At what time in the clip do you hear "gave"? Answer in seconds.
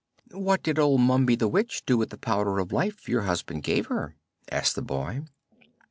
3.61-3.85